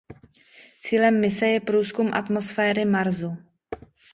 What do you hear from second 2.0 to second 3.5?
atmosféry Marsu.